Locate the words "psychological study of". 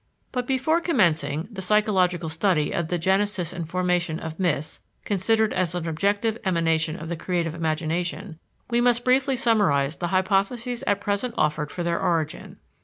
1.61-2.87